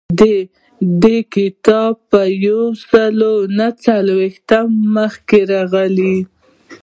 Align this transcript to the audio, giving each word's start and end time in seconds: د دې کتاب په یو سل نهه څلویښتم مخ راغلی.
د 0.19 0.21
دې 1.03 1.17
کتاب 1.35 1.93
په 2.11 2.21
یو 2.45 2.61
سل 2.89 3.19
نهه 3.57 3.71
څلویښتم 3.83 4.67
مخ 4.95 5.13
راغلی. 5.51 6.17